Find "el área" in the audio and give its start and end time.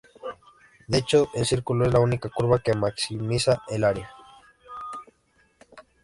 3.69-4.09